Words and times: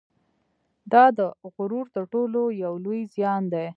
دا 0.91 1.03
د 1.17 1.19
غرور 1.55 1.85
تر 1.95 2.03
ټولو 2.13 2.41
یو 2.63 2.73
لوی 2.85 3.01
زیان 3.15 3.43
دی 3.53 3.65